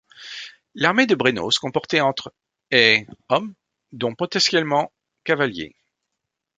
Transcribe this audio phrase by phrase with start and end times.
[0.73, 2.33] L'armée de Brennos comportait entre
[2.71, 3.53] et hommes,
[3.91, 4.91] dont potentiellement
[5.23, 5.75] cavaliers.